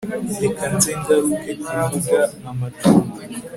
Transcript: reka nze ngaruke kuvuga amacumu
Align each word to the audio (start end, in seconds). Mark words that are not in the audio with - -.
reka 0.41 0.65
nze 0.75 0.91
ngaruke 0.99 1.51
kuvuga 1.63 2.19
amacumu 2.49 3.11